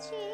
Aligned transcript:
কাছে 0.00 0.29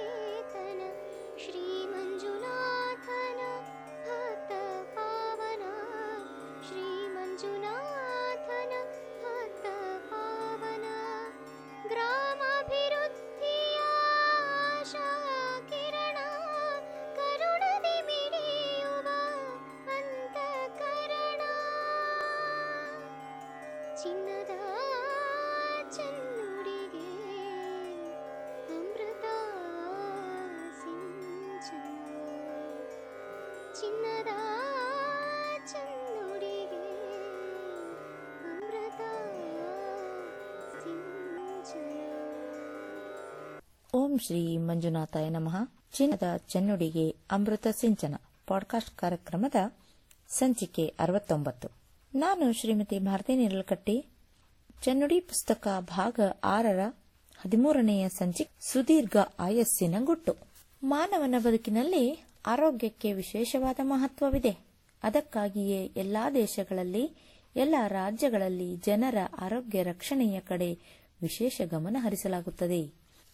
ಚಿನ್ನದ 33.81 34.27
ಚೆನ್ನುಡಿಗೆ 35.73 36.93
ಅಮೃತ 38.43 39.01
ಓಂ 43.95 44.19
ಶ್ರೀ 44.19 44.57
ಮಂಜುನಾಥಾಯ 44.57 45.29
ನಮಃ. 45.29 45.57
ಚಿನ್ನದ 45.93 46.23
ಚೆನ್ನುಡಿಗೆ 46.37 47.17
ಅಮೃತ 47.31 47.67
ಸಿಂಚನ 47.81 48.15
ಪಾಡ್ಕಾಸ್ಟ್ 48.47 48.97
ಕಾರ್ಯಕ್ರಮದ 48.97 49.73
ಸಂಚಿಕೆ 50.29 50.95
ಅರವತ್ತೊಂಬತ್ತು. 50.99 51.69
ನಾನು 52.15 52.53
ಶ್ರೀಮತಿ 52.53 52.99
ಭಾರತಿ 52.99 53.37
ನಿರಲ್ಕಟ್ಟಿ 53.37 54.07
ಚೆನ್ನುಡಿ 54.85 55.21
ಪುಸ್ತಕ 55.21 55.69
ಭಾಗ 55.81 56.21
ಆರರ 56.45 56.79
ಹದಿಮೂರನೆಯ 57.39 58.09
ಸಂಚಿಕೆ 58.09 58.73
ಸುದೀರ್ಘ 58.73 59.17
ಆಯಸ್ಸಿನ 59.39 59.95
ಗುಟ್ಟು 60.05 60.37
ಮಾನವನ 60.85 61.35
ಬದುಕಿನಲ್ಲಿ 61.39 62.26
ಆರೋಗ್ಯಕ್ಕೆ 62.47 63.13
ವಿಶೇಷವಾದ 63.13 63.81
ಮಹತ್ವವಿದೆ. 63.83 64.59
ಅದಕ್ಕಾಗಿಯೇ 65.03 65.87
ಎಲ್ಲಾ 65.97 66.31
ದೇಶಗಳಲ್ಲಿ, 66.31 67.13
ಎಲ್ಲ 67.57 67.75
ರಾಜ್ಯಗಳಲ್ಲಿ 67.87 68.77
ಜನರ 68.77 69.17
ಆರೋಗ್ಯ 69.39 69.83
ರಕ್ಷಣೆಯ 69.83 70.41
ಕಡೆ 70.41 70.79
ವಿಶೇಷ 71.23 71.61
ಗಮನ 71.71 71.97
ಹರಿಸಲಾಗುತ್ತದೆ. 72.01 72.93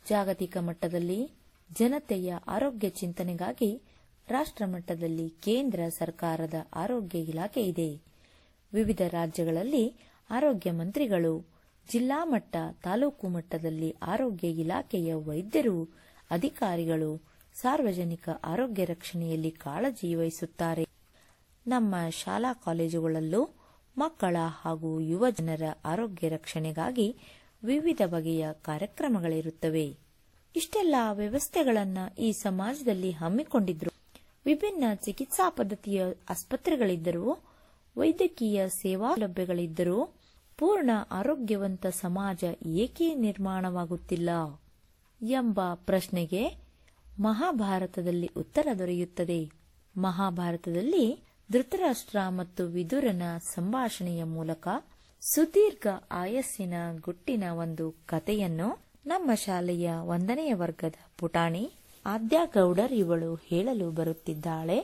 ಜಾಗತಿಕ 0.08 0.56
ಮಟ್ಟದಲ್ಲಿ 0.56 1.30
ಜನತೆಯ 1.78 2.34
ಆರೋಗ್ಯ 2.46 2.88
ಚಿಂತನೆಗಾಗಿ 2.88 3.82
ರಾಷ್ಟ್ರ 4.28 4.64
ಮಟ್ಟದಲ್ಲಿ 4.66 5.28
ಕೇಂದ್ರ 5.28 5.80
ಸರ್ಕಾರದ 5.98 6.54
ಆರೋಗ್ಯ 6.74 7.19
ಇಲಾಖೆ 7.19 7.62
ಇದೆ. 7.62 8.00
ವಿವಿಧ 8.74 9.02
ರಾಜ್ಯಗಳಲ್ಲಿ 9.08 9.94
ಆರೋಗ್ಯ 10.30 10.70
ಮಂತ್ರಿಗಳು, 10.70 11.47
ಜಿಲ್ಲಾ 11.91 12.24
ಮಟ್ಟ, 12.24 12.56
ತಾಲೂಕು 12.82 13.28
ಮಟ್ಟದಲ್ಲಿ 13.28 13.97
ಆರೋಗ್ಯ 14.02 14.48
ಇಲಾಖೆಯ 14.48 15.14
ವೈದ್ಯರು, 15.14 15.88
ಅಧಿಕಾರಿಗಳು 16.30 17.31
ಸಾರ್ವಜನಿಕ 17.55 18.28
ಆರೋಗ್ಯ 18.45 18.84
ರಕ್ಷಣೆಯಲ್ಲಿ 18.84 19.50
ಕಾಳಜಿ 19.50 20.14
ವಹಿಸುತ್ತಾರೆ. 20.14 20.89
ನಮ್ಮ 21.67 21.94
ಶಾಲಾ 22.11 22.53
ಕಾಲೇಜುಗಳಲ್ಲೂ 22.53 23.50
ಮಕ್ಕಳ 23.98 24.36
ಹಾಗೂ 24.62 25.00
ಯುವ 25.00 25.31
ಜನರ 25.31 25.62
ಆರೋಗ್ಯ 25.84 26.28
ರಕ್ಷಣೆಗಾಗಿ 26.28 27.17
ವಿವಿಧ 27.64 28.03
ಬಗೆಯ 28.06 28.48
ಕಾರ್ಯಕ್ರಮಗಳಿರುತ್ತವೆ. 28.53 29.97
ಇಷ್ಟೆಲ್ಲ 30.56 30.94
ವ್ಯವಸ್ಥೆಗಳನ್ನ 31.12 31.98
ಈ 32.19 32.33
ಸಮಾಜದಲ್ಲಿ 32.33 33.11
ಹಮ್ಮಿಕೊಂಡಿದ್ರು. 33.11 33.91
ವಿಭಿನ್ನ 34.47 34.84
ಚಿಕಿತ್ಸಾ 34.94 35.50
ಪದ್ಧತಿಯ 35.50 36.05
ಆಸ್ಪತ್ರೆಗಳಿದ್ದರೂ, 36.31 37.39
ವೈದ್ಯಕೀಯ 37.97 38.69
ಸೇವಾ 38.69 39.14
ಸೌಲಭ್ಯಗಳಿದ್ದರೂ 39.14 40.14
ಪೂರ್ಣ 40.59 40.91
ಆರೋಗ್ಯವಂತ 41.11 41.87
ಸಮಾಜ 41.87 42.44
ಏಕೆ 42.66 43.14
ನಿರ್ಮಾಣವಾಗುತ್ತಿಲ್ಲ 43.14 44.31
ಎಂಬ 45.22 45.61
ಪ್ರಶ್ನೆಗೆ 45.75 46.61
ಮಹಾಭಾರತದಲ್ಲಿ 47.23 48.31
ಉತ್ತರ 48.37 48.69
ದೊರೆಯುತ್ತದೆ. 48.78 49.51
ಮಹಾಭಾರತದಲ್ಲಿ 49.97 51.05
ಧೃತರಾಷ್ಟ್ರ 51.53 52.19
ಮತ್ತು 52.28 52.65
ವಿದುರನ 52.65 53.22
ಸಂಭಾಷಣೆಯ 53.55 54.25
ಮೂಲಕ 54.25 54.69
ಸುದೀರ್ಘ 55.21 55.87
ಆಯಸ್ಸಿನ 56.11 56.75
ಗುಟ್ಟಿನ 57.00 57.44
ಒಂದು 57.53 57.94
ಕಥೆಯನ್ನು 58.06 58.69
ನಮ್ಮ 59.06 59.34
ಶಾಲೆಯ 59.34 59.91
ಒಂದನೆಯ 59.91 60.55
ವರ್ಗದ 60.55 60.94
ಪುಟಾಣಿ 61.19 61.72
ಆದ್ಯಾ 62.06 62.44
ಗೌಡರ್ 62.44 62.93
ಇವಳು 62.93 63.34
ಹೇಳಲು 63.34 63.91
ಬರುತ್ತಿದ್ದಾಳೆ. 63.91 64.78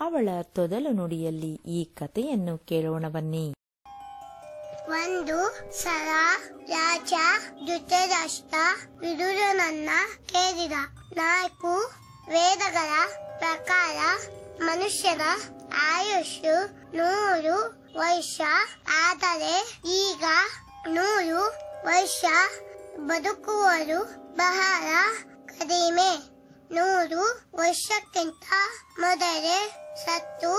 ಅವಳ 0.00 0.28
ತೊದಲು 0.42 0.92
ನುಡಿಯಲ್ಲಿ 0.92 1.52
ಈ 1.66 1.84
ಕಥೆಯನ್ನು 1.84 2.58
ಕೇಳೋಣ 2.58 3.08
ಬನ್ನಿ. 3.08 3.54
ಒಂದು 4.88 5.50
ಸಲ 5.82 6.08
ರಾಜ 6.68 7.12
ಧೃತರಾಷ್ಟ್ರ 7.66 8.56
ವಿದುರನನ್ನ 8.98 9.90
ಕೇಳಿದ. 10.26 10.72
ನಾಲ್ಕು 11.16 11.76
ವೇದಗಳ 12.28 13.06
ಪ್ರಕಾರ 13.38 13.96
ಮನುಷ್ಯನ 14.62 15.20
ಆಯುಷ್ಯು 15.80 16.66
ನೂರು 16.96 17.84
ವರ್ಷ. 17.98 18.40
ಆದರೆ 19.06 19.80
ಈಗ 19.86 20.24
ನೂರು 20.88 21.44
ವರ್ಷ 21.84 22.24
ಬದುಕುವರು 22.98 24.04
ಬಹಳ 24.36 24.86
ಕಡಿಮೆ. 25.46 26.16
ನೂರು 26.70 27.50
ವರ್ಷಕ್ಕಿಂತ 27.56 28.52
ಮೊದಲೇ 29.00 29.74
ಸತ್ತು 30.06 30.52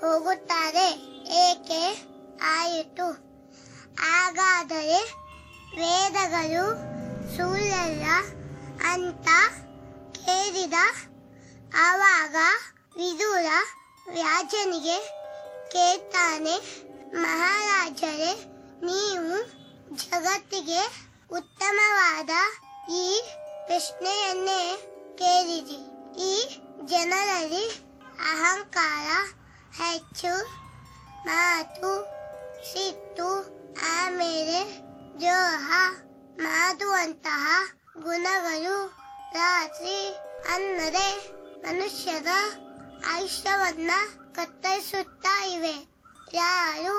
ಹೋಗುತ್ತಾರೆ. 0.00 0.90
ಏಕೆ? 1.28 2.02
ಆಯಿತು. 2.42 3.33
ಹಾಗಾದರೆ 4.02 5.00
ವೇದಗಳು 5.78 6.64
ಸುಳ್ಳಲ್ಲ 7.34 8.06
ಅಂತ 8.92 9.28
ಕೇಳಿದ 10.18 10.78
ಆವಾಗ 11.86 12.36
ವಿದುರ 12.98 13.48
ರಾಜನಿಗೆ 14.16 14.98
ಕೇಳ್ತಾನೆ, 15.72 16.56
ಮಹಾರಾಜರೇ, 17.22 18.32
ನೀವು 18.88 19.32
ಜಗತ್ತಿಗೆ 20.02 20.82
ಉತ್ತಮವಾದ 21.38 22.30
ಈ 23.00 23.06
ಪ್ರಶ್ನೆಯನ್ನೇ 23.66 24.60
ಕೇಳಿರಿ. 25.20 25.80
ಈ 26.28 26.32
ಜನರಲ್ಲಿ 26.92 27.64
ಅಹಂಕಾರ 28.32 29.08
ಹೆಚ್ಚು, 29.80 30.32
ಮಾತು 31.28 31.92
ಸಿಟ್ಟು 32.70 33.28
ಆಮೇಲೆ 34.14 34.58
ದ್ರೋಹ 35.20 35.70
ಮಾಡುವಂತಹ 36.36 37.44
ಗುಣಗಳು 38.02 38.74
ರಾತ್ರಿ 39.32 39.96
ಅಂದರೆ 40.54 41.06
ಮನುಷ್ಯರ 41.62 42.28
ಆಯುಷ್ಯವನ್ನ 43.12 43.90
ಕತ್ತರಿಸುತ್ತಾ 44.32 45.34
ಇವೆ. 45.44 45.74
ಯಾರು 46.34 46.94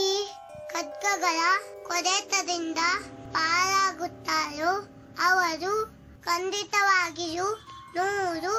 ಈ 0.00 0.04
ಖಡ್ಗಗಳ 0.72 1.40
ಕೊರೆತದಿಂದ 1.86 2.78
ಪಾರಾಗುತ್ತಾರೋ 3.32 4.72
ಅವರು 5.22 5.74
ಖಂಡಿತವಾಗಿಯೂ 6.24 7.48
ನೂರು 7.96 8.54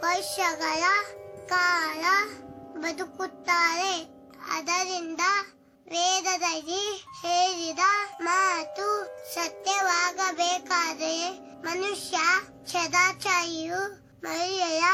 ವರ್ಷಗಳ 0.00 0.82
ಕಾಲ 1.48 2.04
ಬದುಕುತ್ತಾರೆ. 2.80 3.94
ಅದರಿಂದ 4.52 5.20
ವೇದದಲ್ಲಿ 5.86 6.84
ಹೇಳಿದ 7.22 7.78
ಮಾತು 8.20 8.86
ಸತ್ಯವಾಗಬೇಕಾದರೆ 9.34 11.16
ಮನುಷ್ಯ 11.60 12.16
ಸದಾಚಾರಿಯು 12.72 13.80
ಮಹಿಳೆಯ 14.20 14.84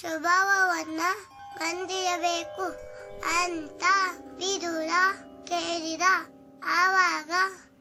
ಸ್ವಭಾವವನ್ನ 0.00 1.00
ಹೊಂದಿರಬೇಕು 1.58 2.66
ಅಂತ 3.40 3.84
ವಿದುರ 4.36 4.92
ಕೇಳಿದ. 5.44 6.02
ಆವಾಗ 6.66 7.30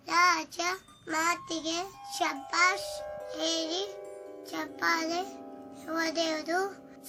ರಾಜ 0.08 0.59
ಮಾತಿಗೆ 1.08 1.78
ಶಬ್ಬಾಷ್ 2.18 2.91
ಹೇಳಿ 3.38 3.84
ಚಪ್ಪಾಲೆ 4.52 5.22
ಒದೆಯದು 5.96 6.59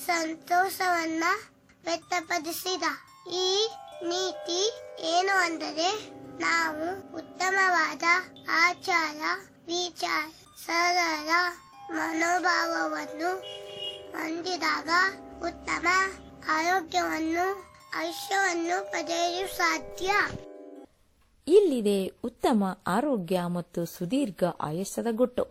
ಸಂತೋಷವನ್ನ 0.06 1.25
ವ್ಯಕ್ತಪಡಿಸಿದ. 1.85 2.85
ಈ 3.32 3.69
ನೀತಿ 4.02 4.62
ಏನು 5.05 5.35
ಅಂದರೆ 5.39 5.89
ನಾವು 6.41 6.85
ಉತ್ತಮವಾದ 7.17 8.03
ಆಚಾರ, 8.51 9.21
ವಿಚಾರ, 9.67 10.27
ಸರಳ 10.67 11.31
ಮನೋಭಾವವನ್ನು 11.91 13.31
ಹೊಂದಿದಾಗ 14.12 14.91
ಉತ್ತಮ 15.47 15.87
ಆರೋಗ್ಯವನ್ನು 16.51 17.45
ಆಯುಷ್ಯವನ್ನು 17.97 18.91
ಪಡೆಯಲು 18.91 19.56
ಸಾಧ್ಯ. 19.56 20.11
ಇಲ್ಲಿದೆ 21.49 22.06
ಉತ್ತಮ 22.06 22.65
ಆರೋಗ್ಯ 22.87 23.41
ಮತ್ತು 23.47 23.85
ಸುದೀರ್ಘ 23.85 24.45
ಆಯಸ್ಸದ 24.61 25.06
ಗುಟ್ಟು. 25.11 25.45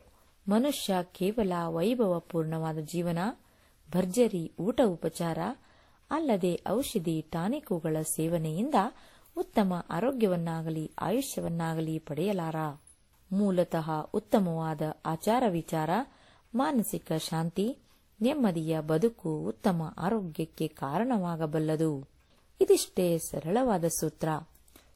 ಮನುಷ್ಯ 0.50 0.94
ಕೇವಲ 1.12 1.54
ವೈಭವಪೂರ್ಣವಾದ 1.68 2.80
ಜೀವನ, 2.80 3.20
ಭರ್ಜರಿ 3.92 4.52
ಊಟ 4.60 4.82
ಉಪಚಾರ, 4.86 5.40
ಅಲ್ಲದೆ 6.12 6.62
ಔಷಧಿ, 6.70 7.22
ಟಾನಿಕುಗಳ 7.22 7.98
ಸೇವನೆಯಿಂದ 8.02 8.76
ಉತ್ತಮ 9.38 9.74
ಆರೋಗ್ಯವನ್ನಾಗಲಿ, 9.90 10.92
ಆಯುಷ್ಯವನ್ನಾಗಲಿ 11.02 12.00
ಪಡೆಯಲಾರ? 12.00 12.56
ಮೂಲತಃ 13.32 13.92
ಉತ್ತಮವಾದ 14.14 14.82
ಆಚಾರ 15.06 15.44
ವಿಚಾರ, 15.48 15.90
ಮಾನಸಿಕ 16.56 17.12
ಶಾಂತಿ, 17.12 17.78
ನೆಮ್ಮದಿಯ 18.22 18.80
ಬದುಕು 18.80 19.40
ಉತ್ತಮ 19.48 19.94
ಆರೋಗ್ಯಕ್ಕೆ 19.98 20.68
ಕಾರಣವಾಗಬಲ್ಲದು. 20.68 22.10
ಇದಿಷ್ಟೇ 22.62 23.18
ಸರಳವಾದ 23.18 23.86
ಸೂತ್ರ. 23.86 24.30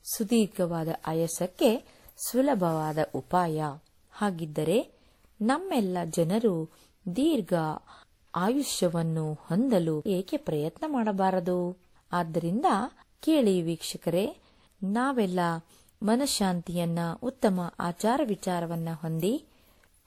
ಸುದೀರ್ಘವಾದ 0.03 0.87
ಆಯಸ್ಸಕ್ಕೆ 1.07 1.85
ಸುಲಭವಾದ 2.17 2.97
ಉಪಾಯ. 3.15 3.63
ಹಾಗಿದ್ದರೆ 4.11 4.91
ನಮ್ಮೆಲ್ಲ 5.41 5.97
ಜನರು 6.05 6.69
ದೀರ್ಘ 7.15 7.53
ಆಯುಷ್ಯವನ್ನು 8.35 9.33
ಹೊಂದಲು 9.33 10.03
ಏಕೆ 10.05 10.37
ಪ್ರಯತ್ನ 10.37 10.83
ಮಾಡಬಾರದು? 10.87 11.77
ಆದ್ದರಿಂದ 12.11 12.65
ಕೇಳಿ 13.21 13.61
ವೀಕ್ಷಕರೇ, 13.61 14.37
ನಾವೆಲ್ಲ 14.83 15.39
ಮನಃಶಾಂತಿಯನ್ನ 16.03 16.99
ಉತ್ತಮ 17.23 17.73
ಆಚಾರ 17.79 18.21
ವಿಚಾರವನ್ನ 18.23 18.89
ಹೊಂದಿ, 19.01 19.45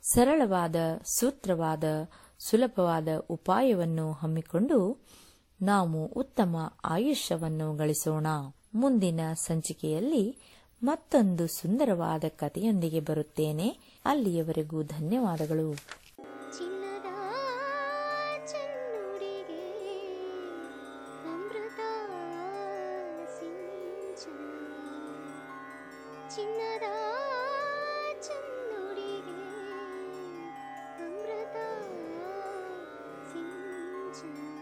ಸರಳವಾದ, 0.02 0.76
ಸೂತ್ರವಾದ, 1.04 1.84
ಸುಲಭವಾದ 2.38 3.08
ಉಪಾಯವನ್ನು 3.30 4.12
ಹಮ್ಮಿಕೊಂಡು 4.12 4.98
ನಾವು 5.62 6.06
ಉತ್ತಮ 6.06 6.56
ಆಯುಷ್ಯವನ್ನು 6.84 7.76
ಗಳಿಸೋಣ. 7.76 8.26
ಮುಂದಿನ 8.74 9.20
ಸಂಚಿಕೆಯಲ್ಲಿ 9.32 10.38
ಮತ್ತೊಂದು 10.82 11.46
ಸುಂದರವಾದ 11.46 12.24
ಕಥೆಯೊಂದಿಗೆ 12.28 13.00
ಬರುತ್ತೇನೆ. 13.00 13.78
ಅಲ್ಲಿಯವರೆಗೂ 14.04 14.82
ಧನ್ಯವಾದಗಳು. 14.82 15.74
ಚಿನ್ನದ 26.34 26.86
ಚೆನ್ನುಡಿಗೆ 28.26 29.38
ಅಮೃತ 30.98 31.56
ಸಿಂಚನ 33.30 34.59